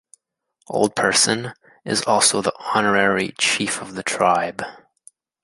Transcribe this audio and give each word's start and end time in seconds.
Old 0.67 0.95
Person 0.95 1.53
is 1.85 2.01
also 2.01 2.41
the 2.41 2.55
honorary 2.73 3.35
chief 3.37 3.83
of 3.83 3.93
the 3.93 4.01
tribe. 4.01 4.63